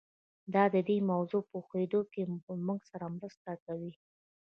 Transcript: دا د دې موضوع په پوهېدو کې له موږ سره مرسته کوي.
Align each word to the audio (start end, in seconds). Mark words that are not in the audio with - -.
دا 0.53 0.63
د 0.73 0.75
دې 0.87 0.97
موضوع 1.11 1.41
په 1.49 1.49
پوهېدو 1.67 2.01
کې 2.11 2.21
له 2.29 2.55
موږ 2.67 2.79
سره 2.91 3.05
مرسته 3.17 3.51
کوي. 3.65 3.93